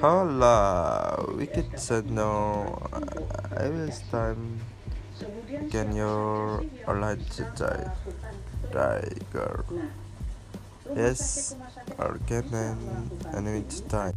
[0.00, 2.78] Hola, wicked said no.
[3.56, 4.60] I will time.
[5.70, 6.64] Can your
[7.34, 7.90] to die?
[8.70, 9.64] Tiger.
[10.94, 11.56] Yes,
[11.98, 14.14] or can an enemy time.